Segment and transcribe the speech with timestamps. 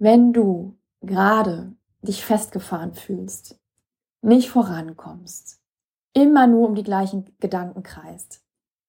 [0.00, 3.60] wenn du gerade dich festgefahren fühlst,
[4.22, 5.60] nicht vorankommst,
[6.14, 8.42] immer nur um die gleichen Gedanken kreist,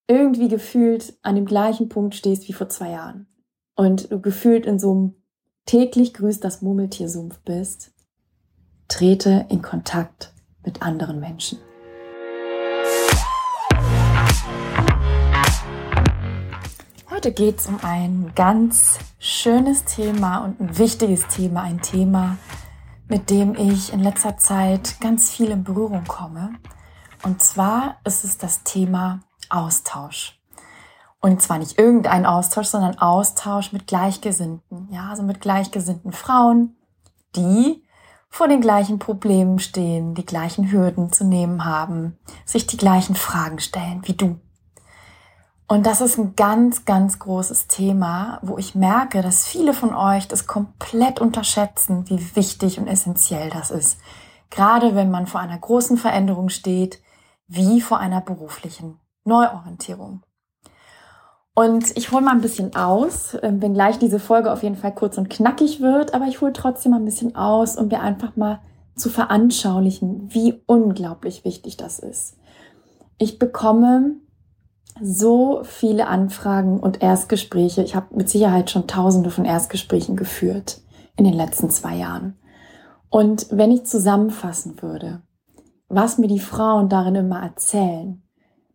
[0.08, 3.28] irgendwie gefühlt an dem gleichen Punkt stehst wie vor zwei Jahren
[3.76, 5.16] und du gefühlt in so einem
[5.66, 7.94] täglich grüßt das Murmeltiersumpf bist,
[8.88, 10.34] trete in Kontakt
[10.64, 11.60] mit anderen Menschen.
[17.23, 22.38] Heute geht es um ein ganz schönes Thema und ein wichtiges Thema, ein Thema,
[23.08, 26.55] mit dem ich in letzter Zeit ganz viel in Berührung komme.
[27.22, 30.41] Und zwar ist es das Thema Austausch.
[31.20, 34.88] Und zwar nicht irgendein Austausch, sondern Austausch mit Gleichgesinnten.
[34.91, 36.76] Ja, also mit gleichgesinnten Frauen,
[37.35, 37.84] die
[38.30, 43.60] vor den gleichen Problemen stehen, die gleichen Hürden zu nehmen haben, sich die gleichen Fragen
[43.60, 44.40] stellen wie du.
[45.72, 50.28] Und das ist ein ganz, ganz großes Thema, wo ich merke, dass viele von euch
[50.28, 53.98] das komplett unterschätzen, wie wichtig und essentiell das ist.
[54.50, 57.00] Gerade wenn man vor einer großen Veränderung steht,
[57.48, 60.24] wie vor einer beruflichen Neuorientierung.
[61.55, 64.94] Und ich hole mal ein bisschen aus, ähm, wenn gleich diese Folge auf jeden Fall
[64.94, 68.35] kurz und knackig wird, aber ich hole trotzdem mal ein bisschen aus, um dir einfach
[68.35, 68.59] mal
[68.97, 72.35] zu veranschaulichen, wie unglaublich wichtig das ist.
[73.17, 74.17] Ich bekomme
[75.00, 77.84] so viele Anfragen und Erstgespräche.
[77.84, 80.81] Ich habe mit Sicherheit schon tausende von Erstgesprächen geführt
[81.16, 82.38] in den letzten zwei Jahren.
[83.09, 85.22] Und wenn ich zusammenfassen würde,
[85.88, 88.22] was mir die Frauen darin immer erzählen,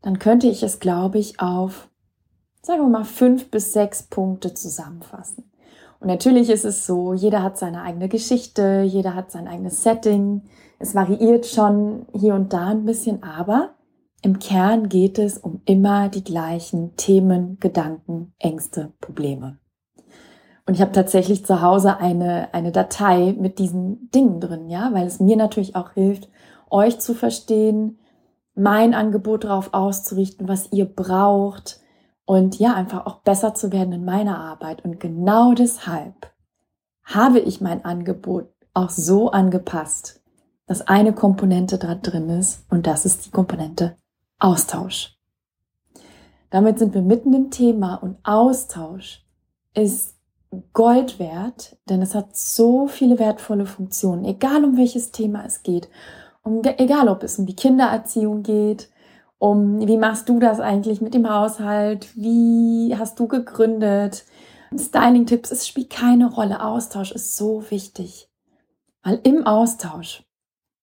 [0.02, 1.88] dann könnte ich es, glaube ich, auf,
[2.62, 5.50] sagen wir mal, fünf bis sechs Punkte zusammenfassen.
[5.98, 10.42] Und natürlich ist es so, jeder hat seine eigene Geschichte, jeder hat sein eigenes Setting.
[10.78, 13.75] Es variiert schon hier und da ein bisschen, aber
[14.22, 19.58] im Kern geht es um immer die gleichen Themen, Gedanken, Ängste, Probleme.
[20.66, 25.06] Und ich habe tatsächlich zu Hause eine, eine Datei mit diesen Dingen drin, ja, weil
[25.06, 26.28] es mir natürlich auch hilft,
[26.70, 28.00] euch zu verstehen,
[28.54, 31.80] mein Angebot darauf auszurichten, was ihr braucht
[32.24, 34.84] und ja, einfach auch besser zu werden in meiner Arbeit.
[34.84, 36.32] Und genau deshalb
[37.04, 40.20] habe ich mein Angebot auch so angepasst,
[40.66, 43.96] dass eine Komponente da drin ist und das ist die Komponente
[44.38, 45.16] Austausch.
[46.50, 49.24] Damit sind wir mitten im Thema und Austausch
[49.74, 50.14] ist
[50.72, 55.88] Gold wert, denn es hat so viele wertvolle Funktionen, egal um welches Thema es geht.
[56.42, 58.88] Um, egal ob es um die Kindererziehung geht,
[59.38, 64.24] um wie machst du das eigentlich mit dem Haushalt, wie hast du gegründet,
[64.74, 66.62] Styling-Tipps, es spielt keine Rolle.
[66.62, 68.30] Austausch ist so wichtig,
[69.02, 70.24] weil im Austausch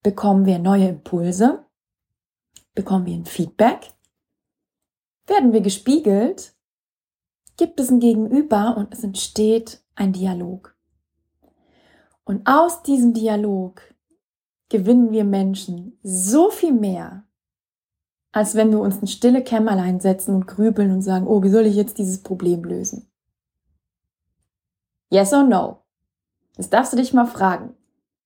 [0.03, 1.65] bekommen wir neue Impulse,
[2.75, 3.93] Bekommen wir ein Feedback?
[5.27, 6.55] Werden wir gespiegelt?
[7.57, 10.75] Gibt es ein Gegenüber und es entsteht ein Dialog.
[12.23, 13.81] Und aus diesem Dialog
[14.69, 17.25] gewinnen wir Menschen so viel mehr,
[18.31, 21.67] als wenn wir uns in stille Kämmerlein setzen und grübeln und sagen, oh, wie soll
[21.67, 23.07] ich jetzt dieses Problem lösen?
[25.11, 25.83] Yes or no?
[26.55, 27.75] Das darfst du dich mal fragen.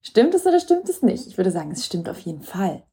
[0.01, 1.27] Stimmt es oder stimmt es nicht?
[1.27, 2.86] Ich würde sagen, es stimmt auf jeden Fall.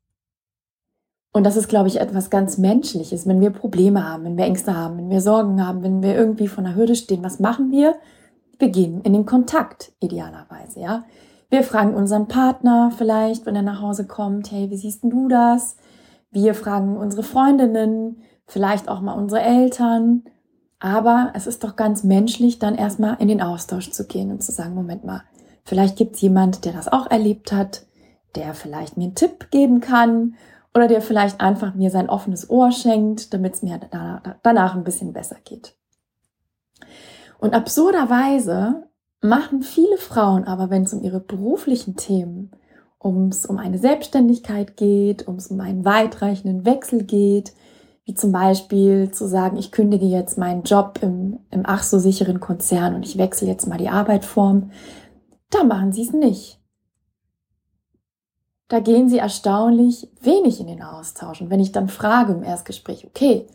[1.37, 3.27] Und das ist, glaube ich, etwas ganz Menschliches.
[3.27, 6.47] Wenn wir Probleme haben, wenn wir Ängste haben, wenn wir Sorgen haben, wenn wir irgendwie
[6.47, 7.97] vor einer Hürde stehen, was machen wir?
[8.61, 11.05] Wir gehen in den Kontakt, idealerweise, ja.
[11.50, 15.77] Wir fragen unseren Partner vielleicht, wenn er nach Hause kommt, hey, wie siehst du das?
[16.31, 20.23] Wir fragen unsere Freundinnen, vielleicht auch mal unsere Eltern.
[20.78, 24.53] Aber es ist doch ganz menschlich, dann erstmal in den Austausch zu gehen und zu
[24.53, 25.25] sagen, Moment mal,
[25.65, 27.87] vielleicht gibt es jemand, der das auch erlebt hat,
[28.37, 30.37] der vielleicht mir einen Tipp geben kann
[30.75, 33.81] oder der vielleicht einfach mir sein offenes Ohr schenkt, damit es mir
[34.43, 35.77] danach ein bisschen besser geht.
[37.39, 38.89] Und absurderweise
[39.21, 42.51] machen viele Frauen aber, wenn es um ihre beruflichen Themen,
[42.99, 47.53] um es um eine Selbstständigkeit geht, um es um einen weitreichenden Wechsel geht,
[48.05, 52.41] wie zum Beispiel zu sagen, ich kündige jetzt meinen Job im, im ach so sicheren
[52.41, 54.71] Konzern und ich wechsle jetzt mal die Arbeitsform,
[55.51, 56.63] da machen sie es nicht
[58.69, 61.40] da gehen sie erstaunlich wenig in den Austausch.
[61.40, 63.46] Und wenn ich dann frage im Erstgespräch, okay,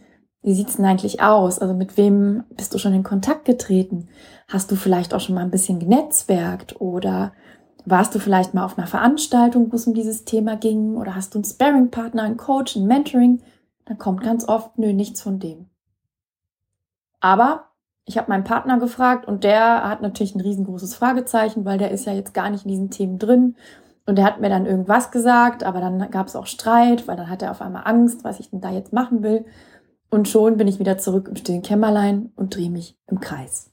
[0.42, 1.60] wie sieht's denn eigentlich aus?
[1.60, 4.08] Also mit wem bist du schon in Kontakt getreten?
[4.48, 7.34] Hast du vielleicht auch schon mal ein bisschen genetzwerkt oder
[7.86, 11.34] warst du vielleicht mal auf einer Veranstaltung, wo es um dieses Thema ging oder hast
[11.34, 13.42] du einen Sparring-Partner, einen Coach, ein Mentoring?
[13.86, 15.70] Dann kommt ganz oft, nö, nichts von dem.
[17.20, 17.66] Aber
[18.06, 22.06] ich habe meinen Partner gefragt und der hat natürlich ein riesengroßes Fragezeichen, weil der ist
[22.06, 23.56] ja jetzt gar nicht in diesen Themen drin
[24.10, 27.30] und er hat mir dann irgendwas gesagt, aber dann gab es auch Streit, weil dann
[27.30, 29.46] hat er auf einmal Angst, was ich denn da jetzt machen will.
[30.10, 33.72] Und schon bin ich wieder zurück im stillen Kämmerlein und drehe mich im Kreis.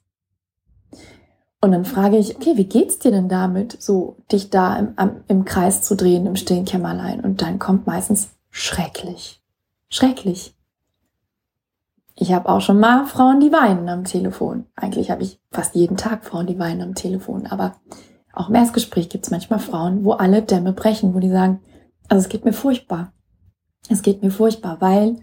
[1.60, 4.94] Und dann frage ich, okay, wie geht's dir denn damit, so dich da im,
[5.26, 7.20] im Kreis zu drehen, im stillen Kämmerlein?
[7.20, 9.42] Und dann kommt meistens schrecklich.
[9.88, 10.54] Schrecklich.
[12.14, 14.66] Ich habe auch schon mal Frauen, die weinen am Telefon.
[14.76, 17.46] Eigentlich habe ich fast jeden Tag Frauen, die weinen am Telefon.
[17.46, 17.76] Aber
[18.36, 21.60] auch im Erstgespräch gibt es manchmal Frauen, wo alle Dämme brechen, wo die sagen,
[22.08, 23.12] also es geht mir furchtbar.
[23.88, 25.16] Es geht mir furchtbar, weil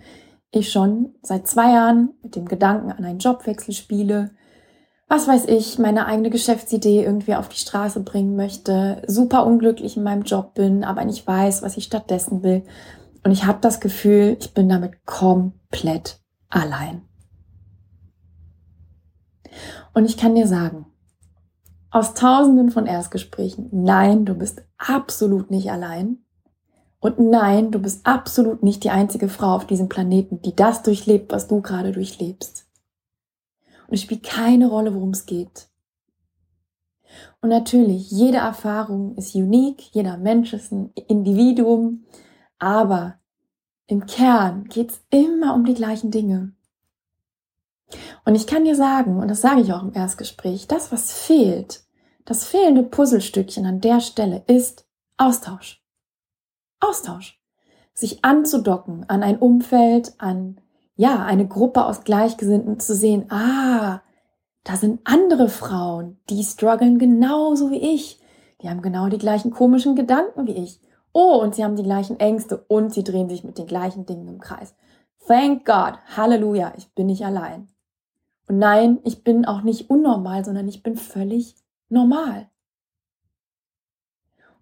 [0.51, 4.31] ich schon seit zwei Jahren mit dem Gedanken an einen Jobwechsel spiele,
[5.07, 10.03] was weiß ich, meine eigene Geschäftsidee irgendwie auf die Straße bringen möchte, super unglücklich in
[10.03, 12.63] meinem Job bin, aber nicht weiß, was ich stattdessen will.
[13.23, 16.19] Und ich habe das Gefühl, ich bin damit komplett
[16.49, 17.03] allein.
[19.93, 20.87] Und ich kann dir sagen,
[21.93, 26.17] aus tausenden von Erstgesprächen, nein, du bist absolut nicht allein.
[26.99, 31.31] Und nein, du bist absolut nicht die einzige Frau auf diesem Planeten, die das durchlebt,
[31.31, 32.65] was du gerade durchlebst.
[33.87, 35.67] Und es spielt keine Rolle, worum es geht.
[37.41, 42.05] Und natürlich, jede Erfahrung ist unique, jeder Mensch ist ein Individuum,
[42.57, 43.19] aber
[43.85, 46.53] im Kern geht es immer um die gleichen Dinge.
[48.25, 51.82] Und ich kann dir sagen, und das sage ich auch im Erstgespräch, das, was fehlt,
[52.25, 54.85] das fehlende Puzzlestückchen an der Stelle ist
[55.17, 55.83] Austausch.
[56.79, 57.39] Austausch.
[57.93, 60.59] Sich anzudocken an ein Umfeld, an,
[60.95, 64.01] ja, eine Gruppe aus Gleichgesinnten zu sehen, ah,
[64.63, 68.19] da sind andere Frauen, die strugglen genauso wie ich.
[68.61, 70.81] Die haben genau die gleichen komischen Gedanken wie ich.
[71.11, 74.27] Oh, und sie haben die gleichen Ängste und sie drehen sich mit den gleichen Dingen
[74.27, 74.73] im Kreis.
[75.27, 77.69] Thank God, Halleluja, ich bin nicht allein.
[78.47, 81.55] Und nein, ich bin auch nicht unnormal, sondern ich bin völlig
[81.93, 82.49] normal.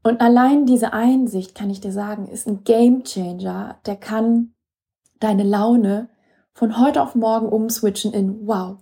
[0.04, 4.54] Und allein diese Einsicht, kann ich dir sagen, ist ein Game Changer, der kann
[5.20, 6.10] deine Laune
[6.54, 8.78] von heute auf morgen umswitchen in, wow,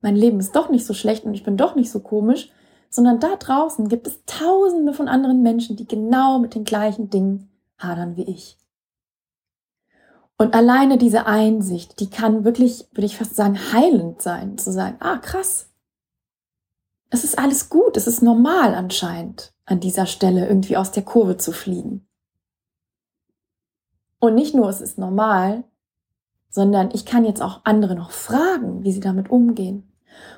[0.00, 2.50] mein Leben ist doch nicht so schlecht und ich bin doch nicht so komisch,
[2.88, 7.50] sondern da draußen gibt es tausende von anderen Menschen, die genau mit den gleichen Dingen
[7.78, 8.56] hadern wie ich.
[10.38, 14.96] Und alleine diese Einsicht, die kann wirklich, würde ich fast sagen, heilend sein, zu sagen,
[15.00, 15.69] ah, krass.
[17.10, 21.36] Es ist alles gut, es ist normal anscheinend, an dieser Stelle irgendwie aus der Kurve
[21.36, 22.08] zu fliegen.
[24.20, 25.64] Und nicht nur, es ist normal,
[26.50, 29.92] sondern ich kann jetzt auch andere noch fragen, wie sie damit umgehen.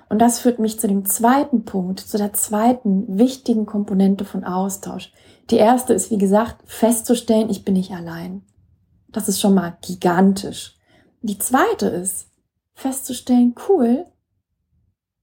[0.09, 5.13] Und das führt mich zu dem zweiten Punkt, zu der zweiten wichtigen Komponente von Austausch.
[5.51, 8.45] Die erste ist, wie gesagt, festzustellen, ich bin nicht allein.
[9.09, 10.77] Das ist schon mal gigantisch.
[11.23, 12.31] Die zweite ist,
[12.75, 14.07] festzustellen, cool,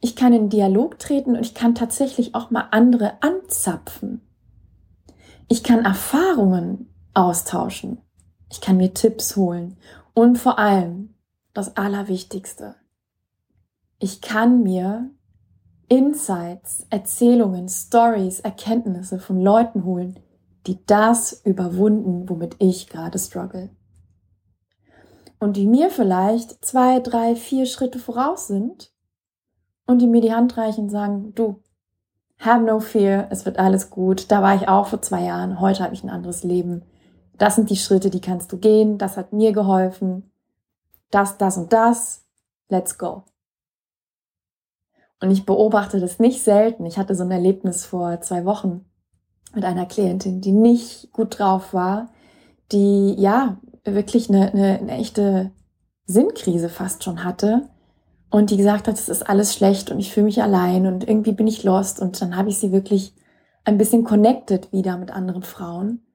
[0.02, 4.22] ich kann in Dialog treten und ich kann tatsächlich auch mal andere anzapfen.
[5.50, 8.02] Ich kann Erfahrungen austauschen.
[8.52, 9.78] Ich kann mir Tipps holen.
[10.14, 11.16] Und vor allem,
[11.54, 12.76] das Allerwichtigste,
[14.00, 15.10] ich kann mir
[15.90, 20.20] Insights, Erzählungen, Stories, Erkenntnisse von Leuten holen,
[20.68, 23.70] die das überwunden, womit ich gerade struggle.
[25.40, 28.92] Und die mir vielleicht zwei, drei, vier Schritte voraus sind
[29.90, 31.64] und die mir die Hand reichen und sagen, du,
[32.38, 34.30] have no fear, es wird alles gut.
[34.30, 36.84] Da war ich auch vor zwei Jahren, heute habe ich ein anderes Leben.
[37.40, 40.32] Das sind die Schritte, die kannst du gehen, das hat mir geholfen.
[41.10, 42.24] Das, das und das,
[42.70, 43.24] let's go.
[45.22, 46.86] Und ich beobachte das nicht selten.
[46.86, 48.86] Ich hatte so ein Erlebnis vor zwei Wochen
[49.56, 52.12] mit einer Klientin, die nicht gut drauf war,
[52.72, 55.50] die ja wirklich eine, eine, eine echte
[56.06, 57.70] Sinnkrise fast schon hatte
[58.32, 61.32] und die gesagt hat, es ist alles schlecht und ich fühle mich allein und irgendwie
[61.32, 62.00] bin ich lost.
[62.00, 63.14] Und dann habe ich sie wirklich
[63.66, 66.06] ein bisschen connected wieder mit anderen Frauen.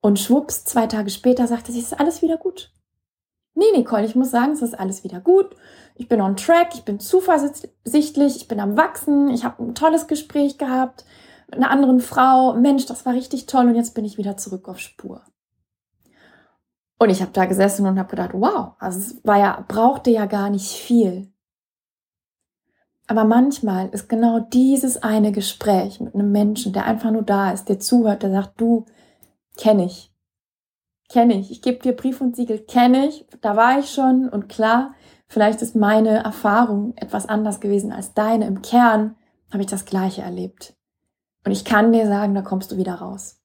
[0.00, 2.72] Und schwupps, zwei Tage später sagte sie, es ist alles wieder gut.
[3.54, 5.54] Nee, Nicole, ich muss sagen, es ist alles wieder gut.
[5.94, 10.06] Ich bin on track, ich bin zuversichtlich, ich bin am Wachsen, ich habe ein tolles
[10.06, 11.04] Gespräch gehabt
[11.48, 12.54] mit einer anderen Frau.
[12.54, 15.22] Mensch, das war richtig toll und jetzt bin ich wieder zurück auf Spur.
[16.98, 20.26] Und ich habe da gesessen und habe gedacht, wow, also es war ja, brauchte ja
[20.26, 21.31] gar nicht viel.
[23.06, 27.68] Aber manchmal ist genau dieses eine Gespräch mit einem Menschen, der einfach nur da ist,
[27.68, 28.86] der zuhört, der sagt, du,
[29.56, 30.12] kenne ich,
[31.08, 31.50] kenne ich.
[31.50, 33.26] Ich gebe dir Brief und Siegel, kenne ich.
[33.40, 34.94] Da war ich schon und klar,
[35.26, 38.46] vielleicht ist meine Erfahrung etwas anders gewesen als deine.
[38.46, 39.16] Im Kern
[39.52, 40.74] habe ich das Gleiche erlebt.
[41.44, 43.40] Und ich kann dir sagen, da kommst du wieder raus.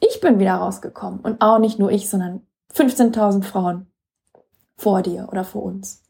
[0.00, 3.86] Ich bin wieder rausgekommen und auch nicht nur ich, sondern 15.000 Frauen
[4.76, 6.02] vor dir oder vor uns.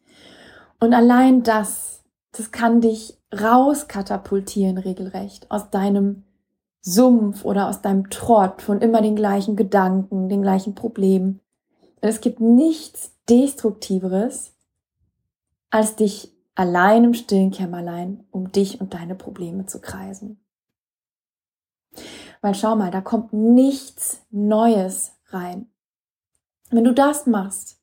[0.79, 2.00] Und allein das,
[2.33, 6.25] das kann dich rauskatapultieren regelrecht aus deinem
[6.81, 11.41] Sumpf oder aus deinem Trott von immer den gleichen Gedanken, den gleichen Problemen.
[12.01, 14.55] Es gibt nichts Destruktiveres,
[15.71, 20.41] als dich allein im stillen Kämmerlein um dich und deine Probleme zu kreisen.
[22.41, 25.71] Weil schau mal, da kommt nichts Neues rein.
[26.71, 27.79] Wenn du das machst,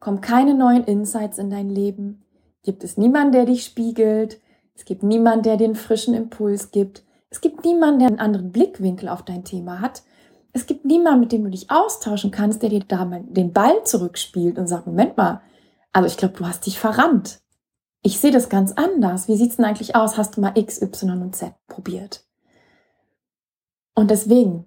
[0.00, 2.24] kommen keine neuen Insights in dein Leben,
[2.62, 4.40] gibt es niemanden, der dich spiegelt,
[4.74, 9.08] es gibt niemanden, der einen frischen Impuls gibt, es gibt niemanden, der einen anderen Blickwinkel
[9.08, 10.02] auf dein Thema hat,
[10.52, 13.84] es gibt niemanden, mit dem du dich austauschen kannst, der dir da mal den Ball
[13.84, 15.42] zurückspielt und sagt, Moment mal,
[15.92, 17.40] also ich glaube, du hast dich verrannt.
[18.02, 19.28] Ich sehe das ganz anders.
[19.28, 20.16] Wie sieht's denn eigentlich aus?
[20.16, 22.24] Hast du mal X, Y und Z probiert?
[23.94, 24.64] Und deswegen,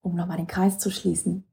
[0.00, 1.44] um nochmal den Kreis zu schließen,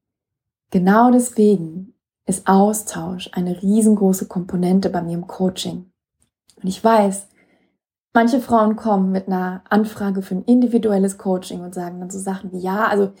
[0.70, 1.91] genau deswegen
[2.26, 5.90] ist Austausch eine riesengroße Komponente bei mir im Coaching.
[6.62, 7.28] Und ich weiß,
[8.14, 12.52] manche Frauen kommen mit einer Anfrage für ein individuelles Coaching und sagen dann so Sachen
[12.52, 13.12] wie, ja, also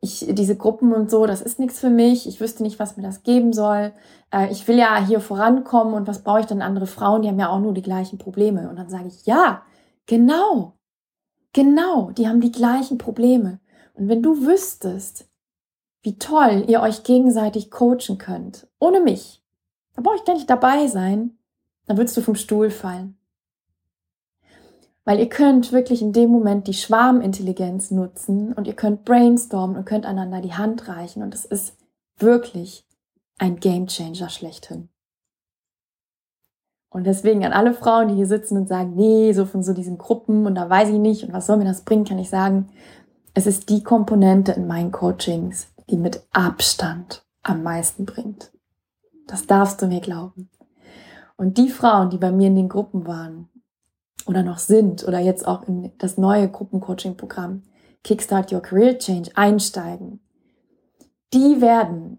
[0.00, 2.28] ich, diese Gruppen und so, das ist nichts für mich.
[2.28, 3.92] Ich wüsste nicht, was mir das geben soll.
[4.30, 7.22] Äh, ich will ja hier vorankommen und was brauche ich denn andere Frauen?
[7.22, 8.68] Die haben ja auch nur die gleichen Probleme.
[8.68, 9.62] Und dann sage ich, ja,
[10.06, 10.74] genau,
[11.52, 13.58] genau, die haben die gleichen Probleme.
[13.94, 15.28] Und wenn du wüsstest,
[16.02, 19.42] wie toll ihr euch gegenseitig coachen könnt, ohne mich,
[19.94, 21.36] da brauche ich gar nicht dabei sein,
[21.86, 23.16] dann würdest du vom Stuhl fallen.
[25.04, 29.84] Weil ihr könnt wirklich in dem Moment die Schwarmintelligenz nutzen und ihr könnt brainstormen und
[29.84, 31.76] könnt einander die Hand reichen und es ist
[32.18, 32.84] wirklich
[33.38, 34.88] ein Gamechanger schlechthin.
[36.88, 39.98] Und deswegen an alle Frauen, die hier sitzen und sagen, nee, so von so diesen
[39.98, 42.70] Gruppen und da weiß ich nicht und was soll mir das bringen, kann ich sagen,
[43.34, 48.52] es ist die Komponente in meinen Coachings, die mit Abstand am meisten bringt.
[49.26, 50.50] Das darfst du mir glauben.
[51.36, 53.48] Und die Frauen, die bei mir in den Gruppen waren,
[54.26, 57.62] oder noch sind oder jetzt auch in das neue Gruppencoaching-Programm
[58.02, 60.20] Kickstart Your Career Change einsteigen,
[61.32, 62.18] die werden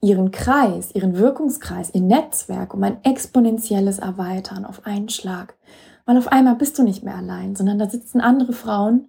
[0.00, 5.56] ihren Kreis, ihren Wirkungskreis, ihr Netzwerk um ein exponentielles erweitern auf einen Schlag.
[6.04, 9.08] Weil auf einmal bist du nicht mehr allein, sondern da sitzen andere Frauen,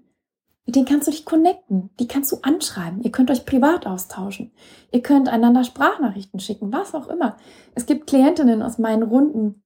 [0.65, 4.51] denen kannst du dich connecten, die kannst du anschreiben, ihr könnt euch privat austauschen,
[4.91, 7.38] ihr könnt einander Sprachnachrichten schicken, was auch immer.
[7.75, 9.63] Es gibt Klientinnen aus meinen Runden,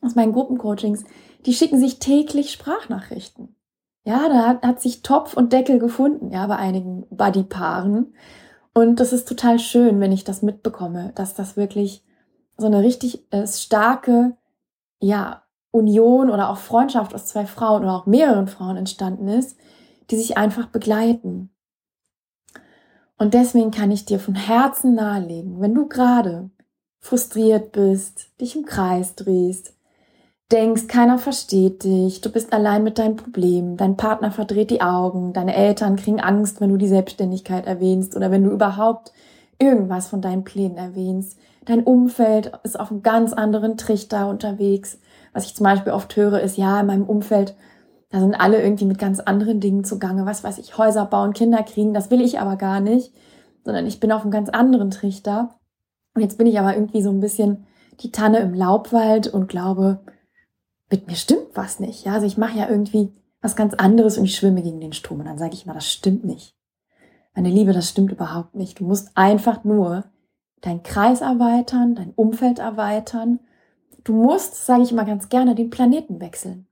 [0.00, 1.04] aus meinen Gruppencoachings,
[1.44, 3.54] die schicken sich täglich Sprachnachrichten.
[4.04, 8.14] Ja, da hat, hat sich Topf und Deckel gefunden, ja, bei einigen Buddy-Paaren.
[8.72, 12.02] Und das ist total schön, wenn ich das mitbekomme, dass das wirklich
[12.56, 14.36] so eine richtig äh, starke,
[15.00, 19.58] ja, Union oder auch Freundschaft aus zwei Frauen oder auch mehreren Frauen entstanden ist,
[20.10, 21.50] die sich einfach begleiten.
[23.18, 26.50] Und deswegen kann ich dir von Herzen nahelegen, wenn du gerade
[27.00, 29.74] frustriert bist, dich im Kreis drehst,
[30.52, 35.32] denkst, keiner versteht dich, du bist allein mit deinem Problem, dein Partner verdreht die Augen,
[35.32, 39.12] deine Eltern kriegen Angst, wenn du die Selbstständigkeit erwähnst oder wenn du überhaupt
[39.58, 41.38] irgendwas von deinen Plänen erwähnst.
[41.66, 44.98] Dein Umfeld ist auf einem ganz anderen Trichter unterwegs.
[45.32, 47.54] Was ich zum Beispiel oft höre, ist, ja, in meinem Umfeld,
[48.10, 50.26] da sind alle irgendwie mit ganz anderen Dingen zugange.
[50.26, 53.12] Was weiß ich, Häuser bauen, Kinder kriegen, das will ich aber gar nicht,
[53.64, 55.54] sondern ich bin auf einem ganz anderen Trichter.
[56.14, 57.66] Und jetzt bin ich aber irgendwie so ein bisschen
[58.00, 60.00] die Tanne im Laubwald und glaube,
[60.90, 62.04] mit mir stimmt was nicht.
[62.04, 65.20] Ja, also ich mache ja irgendwie was ganz anderes und ich schwimme gegen den Strom.
[65.20, 66.56] Und dann sage ich immer, das stimmt nicht.
[67.34, 68.80] Meine Liebe, das stimmt überhaupt nicht.
[68.80, 70.04] Du musst einfach nur
[70.60, 73.38] deinen Kreis erweitern, dein Umfeld erweitern.
[74.02, 76.66] Du musst, sage ich immer ganz gerne, den Planeten wechseln.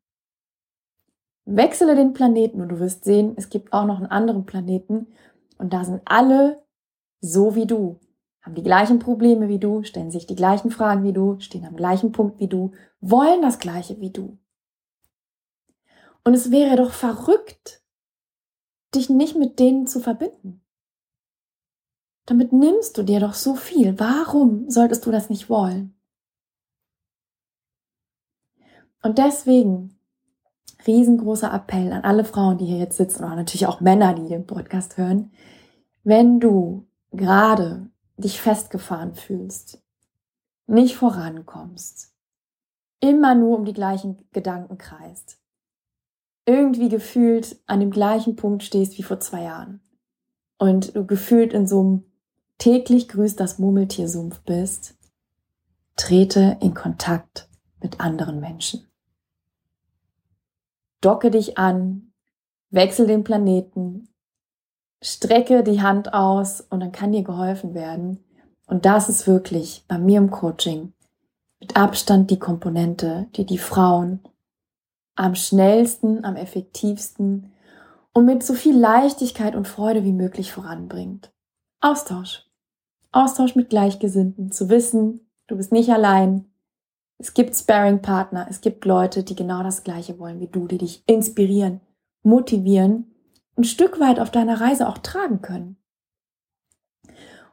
[1.57, 5.09] Wechsele den Planeten und du wirst sehen, es gibt auch noch einen anderen Planeten
[5.57, 6.63] und da sind alle
[7.21, 7.99] so wie du
[8.49, 11.77] haben die gleichen Probleme wie du, stellen sich die gleichen Fragen wie du, stehen am
[11.77, 14.39] gleichen Punkt wie du, wollen das gleiche wie du.
[16.25, 17.83] Und es wäre doch verrückt,
[18.95, 20.65] dich nicht mit denen zu verbinden.
[22.25, 23.99] Damit nimmst du dir doch so viel.
[24.01, 25.95] Warum solltest du das nicht wollen?
[29.03, 29.98] Und deswegen
[30.87, 34.47] riesengroßer Appell an alle Frauen, die hier jetzt sitzen, oder natürlich auch Männer, die den
[34.47, 35.33] Podcast hören.
[36.05, 39.83] Wenn du gerade dich festgefahren fühlst,
[40.67, 42.15] nicht vorankommst,
[43.01, 45.39] immer nur um die gleichen Gedanken kreist,
[46.47, 49.81] irgendwie gefühlt an dem gleichen Punkt stehst wie vor zwei Jahren
[50.59, 52.05] und du gefühlt in so einem
[52.59, 54.97] täglich grüßt das Murmeltiersumpf bist,
[55.97, 57.49] trete in Kontakt
[57.81, 58.88] mit anderen Menschen.
[61.01, 62.13] Docke dich an,
[62.71, 64.09] wechsel den Planeten,
[65.03, 68.25] strecke die Hand aus und dann kann dir geholfen werden.
[68.67, 70.93] Und das ist wirklich bei mir im Coaching
[71.61, 74.21] mit Abstand die Komponente, die die Frauen
[75.15, 77.53] am schnellsten, am effektivsten
[78.13, 81.33] und mit so viel Leichtigkeit und Freude wie möglich voranbringt.
[81.81, 82.45] Austausch.
[83.11, 86.45] Austausch mit Gleichgesinnten, zu wissen, du bist nicht allein,
[87.19, 91.03] Es gibt Sparing-Partner, es gibt Leute, die genau das Gleiche wollen wie du, die dich
[91.07, 91.81] inspirieren,
[92.23, 93.13] motivieren,
[93.57, 95.77] ein Stück weit auf deiner Reise auch tragen können.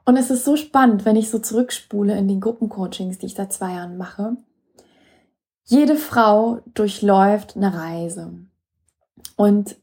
[0.06, 3.52] Und es ist so spannend, wenn ich so zurückspule in den Gruppencoachings, die ich seit
[3.52, 4.38] zwei Jahren mache.
[5.64, 8.34] Jede Frau durchläuft eine Reise.
[9.36, 9.78] Und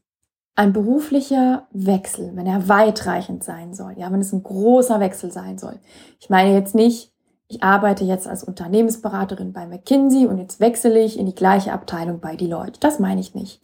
[0.55, 5.57] ein beruflicher Wechsel, wenn er weitreichend sein soll, ja, wenn es ein großer Wechsel sein
[5.57, 5.79] soll.
[6.19, 7.12] Ich meine jetzt nicht,
[7.47, 12.19] ich arbeite jetzt als Unternehmensberaterin bei McKinsey und jetzt wechsle ich in die gleiche Abteilung
[12.19, 12.79] bei Deloitte.
[12.79, 13.61] Das meine ich nicht.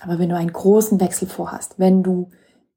[0.00, 2.30] Aber wenn du einen großen Wechsel vorhast, wenn du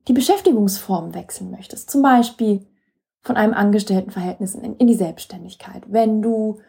[0.08, 2.66] die Beschäftigungsform wechseln möchtest, zum Beispiel
[3.22, 6.60] von einem Angestelltenverhältnis in, die Selbstständigkeit, wenn du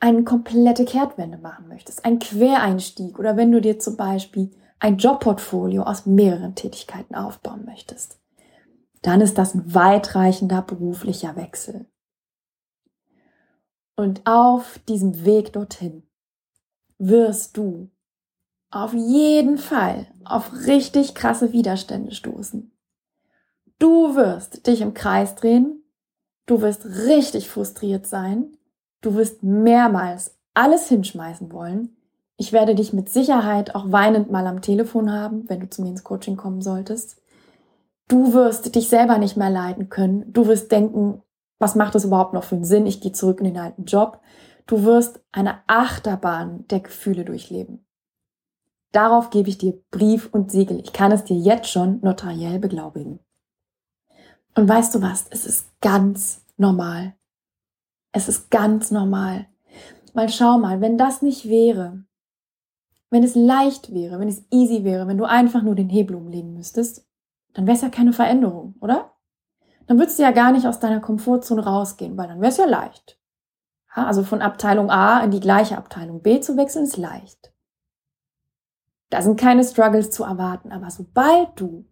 [0.00, 5.82] eine komplette Kehrtwende machen möchtest, ein Quereinstieg oder wenn du dir zum Beispiel ein Jobportfolio
[5.82, 8.18] aus mehreren Tätigkeiten aufbauen möchtest,
[9.02, 11.86] dann ist das ein weitreichender beruflicher Wechsel.
[13.96, 16.02] Und auf diesem Weg dorthin
[16.98, 17.90] wirst du
[18.70, 22.72] auf jeden Fall auf richtig krasse Widerstände stoßen.
[23.78, 25.82] Du wirst dich im Kreis drehen,
[26.46, 28.56] du wirst richtig frustriert sein,
[29.00, 31.96] du wirst mehrmals alles hinschmeißen wollen.
[32.36, 35.90] Ich werde dich mit Sicherheit auch weinend mal am Telefon haben, wenn du zu mir
[35.90, 37.20] ins Coaching kommen solltest.
[38.08, 40.32] Du wirst dich selber nicht mehr leiden können.
[40.32, 41.22] Du wirst denken,
[41.58, 42.86] was macht es überhaupt noch für einen Sinn?
[42.86, 44.20] Ich gehe zurück in den alten Job.
[44.66, 47.86] Du wirst eine Achterbahn der Gefühle durchleben.
[48.92, 50.80] Darauf gebe ich dir Brief und Siegel.
[50.80, 53.18] Ich kann es dir jetzt schon notariell beglaubigen.
[54.54, 55.26] Und weißt du was?
[55.30, 57.14] Es ist ganz normal.
[58.12, 59.46] Es ist ganz normal.
[60.12, 62.04] Weil schau mal, wenn das nicht wäre,
[63.10, 66.54] wenn es leicht wäre, wenn es easy wäre, wenn du einfach nur den Hebel umlegen
[66.54, 67.06] müsstest,
[67.52, 69.13] dann wäre es ja keine Veränderung, oder?
[69.86, 72.66] Dann würdest du ja gar nicht aus deiner Komfortzone rausgehen, weil dann wäre es ja
[72.66, 73.18] leicht.
[73.96, 77.52] Ja, also von Abteilung A in die gleiche Abteilung B zu wechseln ist leicht.
[79.10, 81.86] Da sind keine Struggles zu erwarten, aber sobald du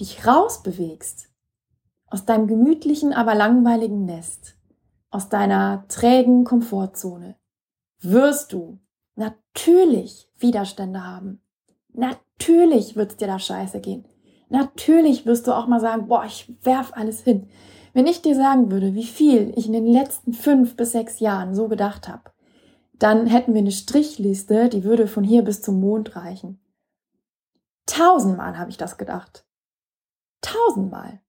[0.00, 1.28] dich rausbewegst
[2.06, 4.56] aus deinem gemütlichen, aber langweiligen Nest,
[5.10, 7.36] aus deiner trägen Komfortzone,
[8.00, 8.78] wirst du
[9.14, 11.42] natürlich Widerstände haben.
[11.92, 14.06] Natürlich wird es dir da scheiße gehen.
[14.48, 17.48] Natürlich wirst du auch mal sagen, boah, ich werf alles hin.
[17.92, 21.54] Wenn ich dir sagen würde, wie viel ich in den letzten fünf bis sechs Jahren
[21.54, 22.30] so gedacht habe,
[22.98, 26.60] dann hätten wir eine Strichliste, die würde von hier bis zum Mond reichen.
[27.86, 29.46] Tausendmal habe ich das gedacht.
[30.40, 31.20] Tausendmal.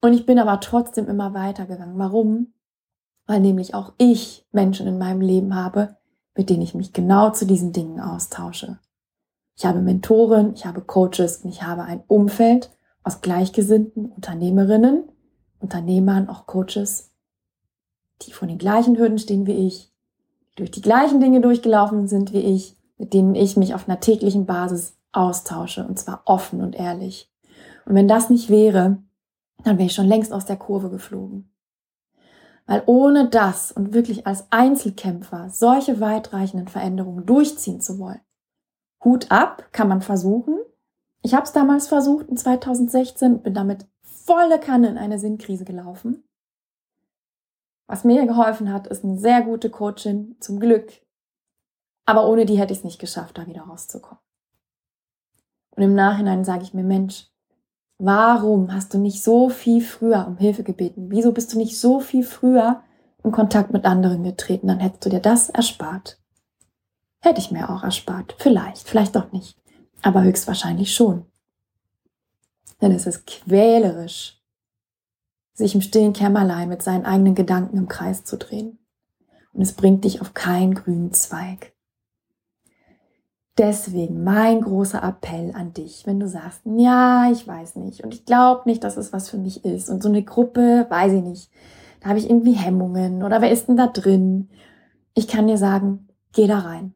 [0.00, 1.98] Und ich bin aber trotzdem immer weitergegangen.
[1.98, 2.54] Warum?
[3.26, 5.96] Weil nämlich auch ich Menschen in meinem Leben habe,
[6.34, 8.78] mit denen ich mich genau zu diesen Dingen austausche.
[9.62, 12.72] Ich habe Mentoren, ich habe Coaches und ich habe ein Umfeld
[13.04, 15.04] aus gleichgesinnten Unternehmerinnen,
[15.60, 17.12] Unternehmern, auch Coaches,
[18.22, 19.92] die von den gleichen Hürden stehen wie ich,
[20.50, 24.00] die durch die gleichen Dinge durchgelaufen sind wie ich, mit denen ich mich auf einer
[24.00, 27.30] täglichen Basis austausche und zwar offen und ehrlich.
[27.86, 28.96] Und wenn das nicht wäre,
[29.62, 31.52] dann wäre ich schon längst aus der Kurve geflogen.
[32.66, 38.22] Weil ohne das und wirklich als Einzelkämpfer solche weitreichenden Veränderungen durchziehen zu wollen,
[39.04, 40.58] Hut ab, kann man versuchen.
[41.22, 46.24] Ich habe es damals versucht in 2016, bin damit volle Kanne in eine Sinnkrise gelaufen.
[47.86, 50.92] Was mir geholfen hat, ist eine sehr gute Coachin, zum Glück.
[52.06, 54.22] Aber ohne die hätte ich es nicht geschafft, da wieder rauszukommen.
[55.76, 57.28] Und im Nachhinein sage ich mir, Mensch,
[57.98, 61.10] warum hast du nicht so viel früher um Hilfe gebeten?
[61.10, 62.82] Wieso bist du nicht so viel früher
[63.24, 64.68] in Kontakt mit anderen getreten?
[64.68, 66.21] Dann hättest du dir das erspart.
[67.22, 68.34] Hätte ich mir auch erspart.
[68.38, 69.56] Vielleicht, vielleicht doch nicht.
[70.02, 71.24] Aber höchstwahrscheinlich schon.
[72.80, 74.42] Denn es ist quälerisch,
[75.54, 78.78] sich im stillen Kämmerlein mit seinen eigenen Gedanken im Kreis zu drehen.
[79.52, 81.72] Und es bringt dich auf keinen grünen Zweig.
[83.58, 88.24] Deswegen mein großer Appell an dich, wenn du sagst, ja, ich weiß nicht und ich
[88.24, 91.50] glaube nicht, dass es was für mich ist und so eine Gruppe, weiß ich nicht,
[92.00, 94.48] da habe ich irgendwie Hemmungen oder wer ist denn da drin?
[95.12, 96.94] Ich kann dir sagen, geh da rein.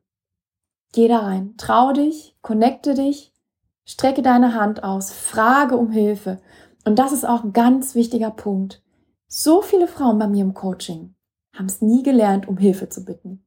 [0.93, 3.33] Geh da rein, trau dich, connecte dich,
[3.85, 6.41] strecke deine Hand aus, frage um Hilfe.
[6.85, 8.83] Und das ist auch ein ganz wichtiger Punkt.
[9.29, 11.15] So viele Frauen bei mir im Coaching
[11.55, 13.45] haben es nie gelernt, um Hilfe zu bitten.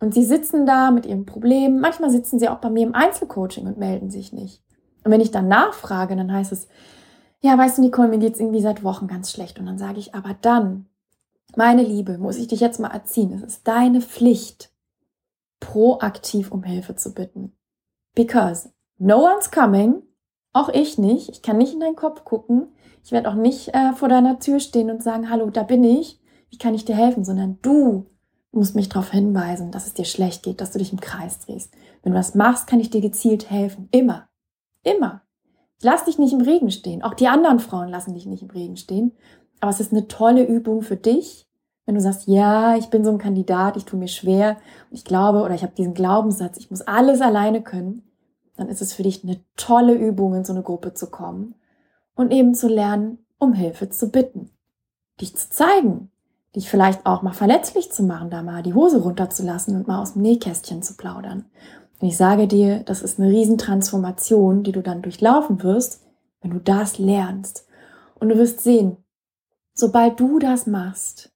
[0.00, 1.80] Und sie sitzen da mit ihrem Problem.
[1.80, 4.62] Manchmal sitzen sie auch bei mir im Einzelcoaching und melden sich nicht.
[5.04, 6.68] Und wenn ich dann nachfrage, dann heißt es,
[7.40, 9.58] ja, weißt du, Nicole, mir geht's irgendwie seit Wochen ganz schlecht.
[9.58, 10.86] Und dann sage ich, aber dann,
[11.56, 13.32] meine Liebe, muss ich dich jetzt mal erziehen.
[13.32, 14.70] Es ist deine Pflicht,
[15.60, 17.56] proaktiv um Hilfe zu bitten.
[18.14, 20.02] Because no one's coming,
[20.52, 21.28] auch ich nicht.
[21.28, 22.68] Ich kann nicht in deinen Kopf gucken.
[23.04, 26.20] Ich werde auch nicht äh, vor deiner Tür stehen und sagen, hallo, da bin ich.
[26.50, 27.24] Wie kann ich dir helfen?
[27.24, 28.06] Sondern du
[28.52, 31.74] musst mich darauf hinweisen, dass es dir schlecht geht, dass du dich im Kreis drehst.
[32.02, 33.88] Wenn du das machst, kann ich dir gezielt helfen.
[33.92, 34.28] Immer.
[34.82, 35.22] Immer.
[35.82, 37.02] Lass dich nicht im Regen stehen.
[37.02, 39.12] Auch die anderen Frauen lassen dich nicht im Regen stehen.
[39.60, 41.47] Aber es ist eine tolle Übung für dich,
[41.88, 44.58] wenn du sagst, ja, ich bin so ein Kandidat, ich tue mir schwer,
[44.90, 48.02] ich glaube oder ich habe diesen Glaubenssatz, ich muss alles alleine können,
[48.58, 51.54] dann ist es für dich eine tolle Übung, in so eine Gruppe zu kommen
[52.14, 54.50] und eben zu lernen, um Hilfe zu bitten,
[55.18, 56.10] dich zu zeigen,
[56.54, 60.12] dich vielleicht auch mal verletzlich zu machen, da mal die Hose runterzulassen und mal aus
[60.12, 61.46] dem Nähkästchen zu plaudern.
[62.00, 66.02] Und ich sage dir, das ist eine Riesentransformation, die du dann durchlaufen wirst,
[66.42, 67.66] wenn du das lernst.
[68.20, 68.98] Und du wirst sehen,
[69.72, 71.32] sobald du das machst,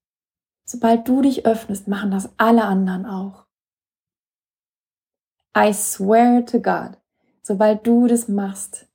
[0.73, 3.45] sobald du dich öffnest, machen das alle anderen auch.
[5.57, 6.99] I swear to God,
[7.43, 8.89] sobald du das machst,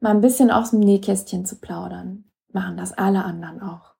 [0.00, 3.94] mal ein bisschen aus dem Nähkästchen zu plaudern, machen das alle anderen auch.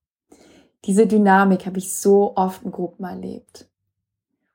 [0.84, 3.68] Diese Dynamik habe ich so oft in Gruppen erlebt.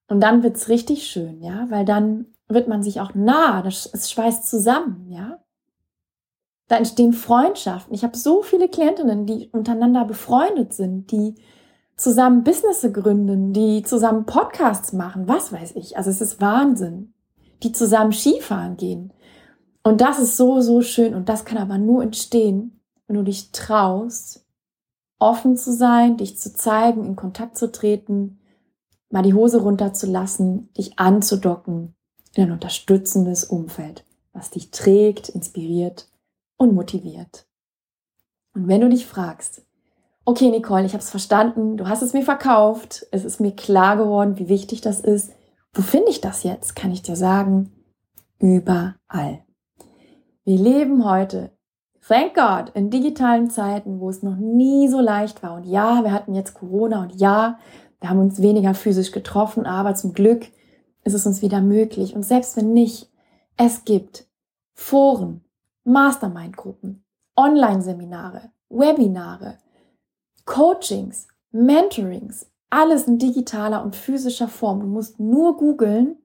[0.08, 4.10] Und dann wird's richtig schön, ja, weil dann wird man sich auch nah, das, es
[4.10, 5.44] schweißt zusammen, ja.
[6.70, 7.94] Da entstehen Freundschaften.
[7.94, 11.36] Ich habe so viele Klientinnen, die untereinander befreundet sind, die
[11.98, 15.98] zusammen Business gründen, die zusammen Podcasts machen, was weiß ich.
[15.98, 17.14] Also es ist Wahnsinn.
[17.64, 19.12] Die zusammen Skifahren gehen.
[19.82, 21.16] Und das ist so, so schön.
[21.16, 24.46] Und das kann aber nur entstehen, wenn du dich traust,
[25.18, 28.40] offen zu sein, dich zu zeigen, in Kontakt zu treten,
[29.10, 31.96] mal die Hose runterzulassen, dich anzudocken
[32.36, 36.08] in ein unterstützendes Umfeld, was dich trägt, inspiriert
[36.58, 37.48] und motiviert.
[38.54, 39.64] Und wenn du dich fragst,
[40.28, 43.96] okay Nicole, ich habe es verstanden, du hast es mir verkauft, es ist mir klar
[43.96, 45.32] geworden, wie wichtig das ist,
[45.74, 47.72] wo finde ich das jetzt, kann ich dir sagen,
[48.38, 49.46] überall.
[50.44, 51.52] Wir leben heute,
[52.06, 55.54] thank God, in digitalen Zeiten, wo es noch nie so leicht war.
[55.54, 57.58] Und ja, wir hatten jetzt Corona und ja,
[58.02, 60.48] wir haben uns weniger physisch getroffen, aber zum Glück
[61.06, 62.14] ist es uns wieder möglich.
[62.16, 63.10] Und selbst wenn nicht,
[63.56, 64.28] es gibt
[64.74, 65.46] Foren,
[65.86, 67.06] Mastermind-Gruppen,
[67.38, 69.60] Online-Seminare, Webinare,
[70.48, 74.80] Coachings, Mentorings, alles in digitaler und physischer Form.
[74.80, 76.18] Du musst nur googeln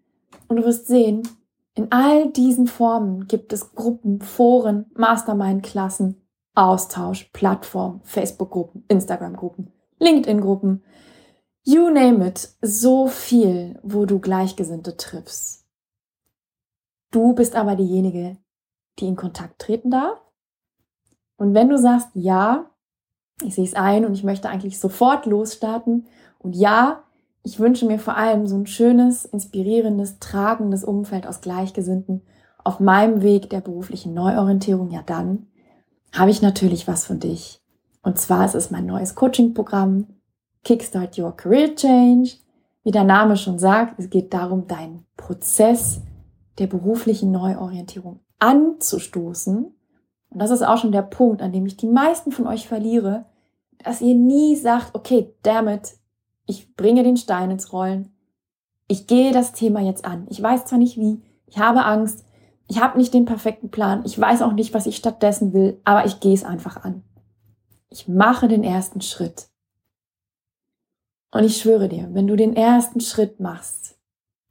[0.49, 1.29] und du wirst sehen,
[1.75, 6.23] in all diesen Formen gibt es Gruppen, Foren, Mastermind-Klassen,
[6.55, 10.83] Austausch, Plattformen, Facebook-Gruppen, Instagram-Gruppen, LinkedIn-Gruppen,
[11.65, 15.65] You name it, so viel, wo du Gleichgesinnte triffst.
[17.13, 18.39] Du bist aber diejenige,
[18.99, 20.21] die in Kontakt treten darf.
[21.37, 22.72] Und wenn du sagst, ja,
[23.45, 26.07] ich sehe es ein und ich möchte eigentlich sofort losstarten
[26.39, 27.03] und ja,
[27.45, 32.23] ich wünsche mir vor allem so ein schönes, inspirierendes, tragendes Umfeld aus Gleichgesinnten
[32.65, 35.47] auf meinem Weg der beruflichen Neuorientierung, ja dann
[36.13, 37.61] habe ich natürlich was für dich.
[38.03, 40.07] Und zwar ist es mein neues Coaching-Programm,
[40.65, 42.33] Kickstart Your Career Change.
[42.85, 46.01] Wie der Name schon sagt, es geht darum, deinen Prozess
[46.59, 49.75] der beruflichen Neuorientierung anzustoßen.
[50.31, 53.27] Und das ist auch schon der Punkt, an dem ich die meisten von euch verliere,
[53.85, 55.97] dass ihr nie sagt, okay, damn it,
[56.47, 58.15] ich bringe den Stein ins Rollen.
[58.89, 60.27] Ich gehe das Thema jetzt an.
[60.29, 62.25] Ich weiß zwar nicht wie, ich habe Angst,
[62.69, 66.07] ich habe nicht den perfekten Plan, ich weiß auch nicht, was ich stattdessen will, aber
[66.07, 67.03] ich gehe es einfach an.
[67.91, 69.49] Ich mache den ersten Schritt.
[71.31, 73.99] Und ich schwöre dir, wenn du den ersten Schritt machst,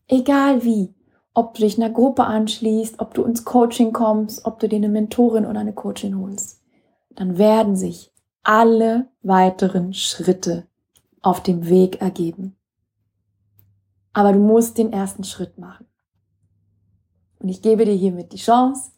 [0.08, 0.94] egal wie,
[1.34, 4.90] ob du dich einer Gruppe anschließt, ob du ins Coaching kommst, ob du dir eine
[4.90, 6.62] Mentorin oder eine Coachin holst,
[7.12, 8.11] dann werden sich
[8.44, 10.68] alle weiteren Schritte
[11.22, 12.56] auf dem Weg ergeben.
[14.14, 15.86] Aber du musst den ersten Schritt machen.
[17.40, 18.92] Und ich gebe dir hiermit die Chance,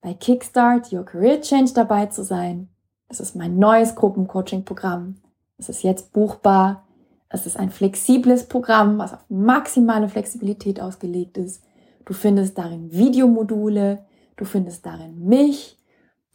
[0.00, 2.68] bei Kickstart Your Career Change dabei zu sein.
[3.08, 5.16] Das ist mein neues Gruppencoaching-Programm.
[5.58, 6.86] Es ist jetzt buchbar.
[7.28, 11.62] Es ist ein flexibles Programm, was auf maximale Flexibilität ausgelegt ist.
[12.04, 14.04] Du findest darin Videomodule,
[14.36, 15.75] du findest darin mich,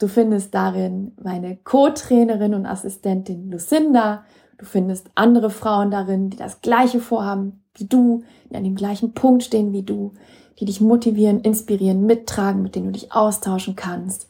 [0.01, 4.23] du findest darin meine Co-Trainerin und Assistentin Lucinda,
[4.57, 9.13] du findest andere Frauen darin, die das gleiche vorhaben wie du, die an dem gleichen
[9.13, 10.13] Punkt stehen wie du,
[10.59, 14.27] die dich motivieren, inspirieren, mittragen, mit denen du dich austauschen kannst.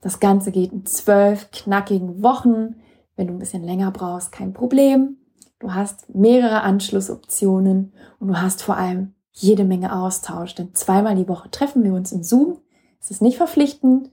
[0.00, 2.76] Das Ganze geht in zwölf knackigen Wochen.
[3.16, 5.16] Wenn du ein bisschen länger brauchst, kein Problem.
[5.58, 11.28] Du hast mehrere Anschlussoptionen und du hast vor allem jede Menge Austausch, denn zweimal die
[11.28, 12.58] Woche treffen wir uns in Zoom.
[13.00, 14.10] Es ist nicht verpflichtend,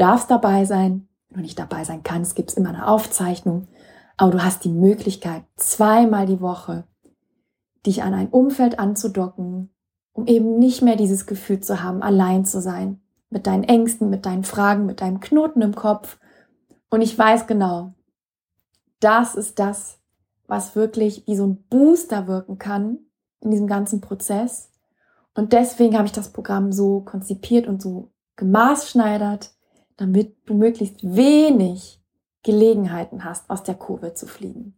[0.00, 1.08] darfst dabei sein.
[1.28, 3.68] Wenn du nicht dabei sein kannst, gibt es immer eine Aufzeichnung.
[4.16, 6.84] Aber du hast die Möglichkeit, zweimal die Woche
[7.86, 9.70] dich an ein Umfeld anzudocken,
[10.12, 13.00] um eben nicht mehr dieses Gefühl zu haben, allein zu sein.
[13.30, 16.18] Mit deinen Ängsten, mit deinen Fragen, mit deinem Knoten im Kopf.
[16.90, 17.94] Und ich weiß genau,
[18.98, 19.98] das ist das,
[20.46, 22.98] was wirklich wie so ein Booster wirken kann
[23.40, 24.70] in diesem ganzen Prozess.
[25.34, 29.54] Und deswegen habe ich das Programm so konzipiert und so gemaßschneidert,
[30.00, 32.00] damit du möglichst wenig
[32.42, 34.74] Gelegenheiten hast, aus der Kurve zu fliegen.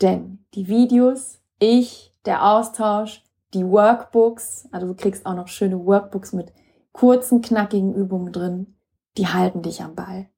[0.00, 6.32] Denn die Videos, ich, der Austausch, die Workbooks, also du kriegst auch noch schöne Workbooks
[6.32, 6.50] mit
[6.92, 8.74] kurzen, knackigen Übungen drin,
[9.18, 10.30] die halten dich am Ball.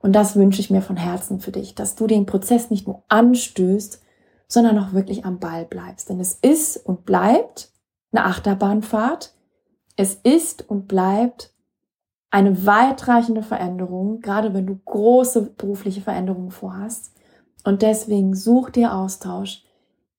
[0.00, 3.04] Und das wünsche ich mir von Herzen für dich, dass du den Prozess nicht nur
[3.08, 4.02] anstößt,
[4.48, 6.08] sondern auch wirklich am Ball bleibst.
[6.08, 7.70] Denn es ist und bleibt
[8.10, 9.34] eine Achterbahnfahrt.
[9.94, 11.53] Es ist und bleibt
[12.34, 17.12] eine weitreichende Veränderung, gerade wenn du große berufliche Veränderungen vorhast.
[17.62, 19.62] Und deswegen such dir Austausch,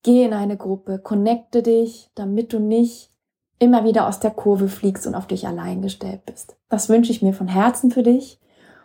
[0.01, 3.11] geh in eine Gruppe, connecte dich, damit du nicht
[3.59, 6.55] immer wieder aus der Kurve fliegst und auf dich allein gestellt bist.
[6.69, 8.39] Das wünsche ich mir von Herzen für dich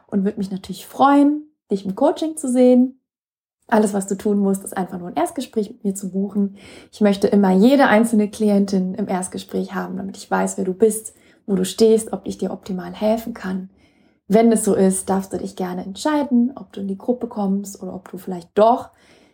[0.09, 3.01] und würde mich natürlich freuen, dich im Coaching zu sehen.
[3.69, 6.57] Alles, was du tun musst, ist einfach nur ein Erstgespräch mit mir zu buchen.
[6.91, 11.15] Ich möchte immer jede einzelne Klientin im Erstgespräch haben, damit ich weiß, wer du bist,
[11.51, 13.71] wo du stehst, ob ich dir optimal helfen kann.
[14.29, 17.83] Wenn es so ist, darfst du dich gerne entscheiden, ob du in die Gruppe kommst
[17.83, 18.91] oder ob du vielleicht doch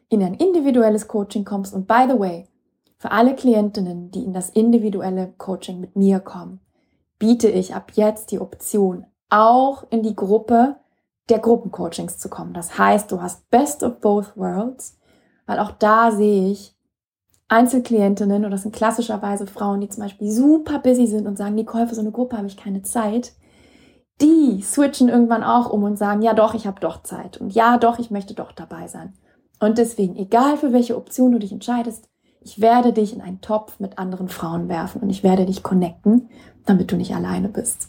[0.08, 1.74] in ein individuelles Coaching kommst.
[1.74, 2.48] Und by the way,
[2.96, 6.60] für alle Klientinnen, die in das individuelle Coaching mit mir kommen,
[7.18, 10.76] biete ich ab jetzt die Option, auch in die Gruppe
[11.28, 12.54] der Gruppencoachings zu kommen.
[12.54, 14.98] Das heißt, du hast Best of Both Worlds,
[15.44, 16.75] weil auch da sehe ich
[17.48, 21.86] Einzelklientinnen, oder das sind klassischerweise Frauen, die zum Beispiel super busy sind und sagen, Nicole,
[21.86, 23.32] für so eine Gruppe habe ich keine Zeit.
[24.20, 27.38] Die switchen irgendwann auch um und sagen, ja doch, ich habe doch Zeit.
[27.38, 29.12] Und ja doch, ich möchte doch dabei sein.
[29.60, 32.08] Und deswegen, egal für welche Option du dich entscheidest,
[32.40, 36.28] ich werde dich in einen Topf mit anderen Frauen werfen und ich werde dich connecten,
[36.64, 37.88] damit du nicht alleine bist.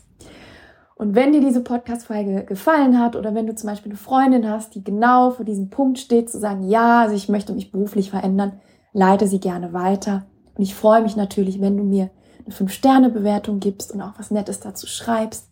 [0.96, 4.74] Und wenn dir diese Podcast-Folge gefallen hat oder wenn du zum Beispiel eine Freundin hast,
[4.74, 8.60] die genau vor diesem Punkt steht, zu sagen, ja, also ich möchte mich beruflich verändern,
[8.98, 10.26] leite sie gerne weiter.
[10.56, 12.10] Und ich freue mich natürlich, wenn du mir
[12.44, 15.50] eine 5-Sterne-Bewertung gibst und auch was Nettes dazu schreibst.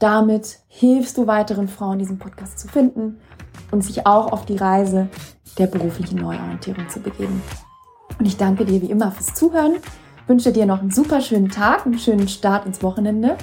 [0.00, 3.18] Damit hilfst du weiteren Frauen, diesen Podcast zu finden
[3.70, 5.08] und sich auch auf die Reise
[5.56, 7.42] der beruflichen Neuorientierung zu begeben.
[8.18, 9.76] Und ich danke dir wie immer fürs Zuhören,
[10.26, 13.36] wünsche dir noch einen super schönen Tag, einen schönen Start ins Wochenende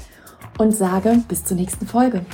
[0.58, 2.26] und sage bis zur nächsten Folge.